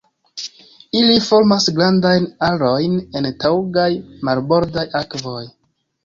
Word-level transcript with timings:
Ili 0.99 1.17
formas 1.25 1.67
grandajn 1.79 2.23
arojn 2.47 2.95
en 3.19 3.27
taŭgaj 3.43 3.85
marbordaj 4.31 4.87
akvoj. 5.01 5.43